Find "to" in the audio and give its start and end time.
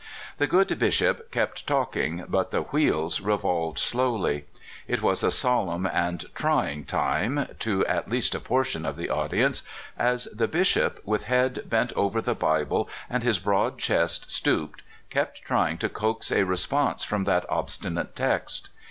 7.59-7.85, 15.77-15.87